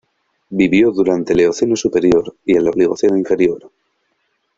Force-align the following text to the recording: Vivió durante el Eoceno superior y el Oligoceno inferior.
Vivió 0.49 0.89
durante 0.89 1.33
el 1.33 1.41
Eoceno 1.41 1.75
superior 1.75 2.35
y 2.43 2.55
el 2.57 2.67
Oligoceno 2.67 3.15
inferior. 3.17 3.71